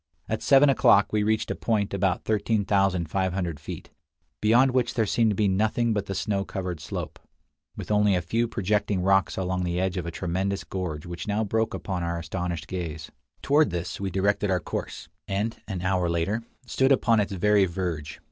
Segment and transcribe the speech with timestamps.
[0.27, 3.91] At seven o'clock we reached a point about 13,500 feet,
[4.41, 7.19] beyond which there seemed to be nothing but the snow covered slope,
[7.77, 11.43] with only a few projecting rocks along the edge of a tremendous gorge which now
[11.43, 13.11] broke upon our astonished gaze.
[13.43, 18.19] Toward this we directed our course, and, an hour later, stood upon its very verge.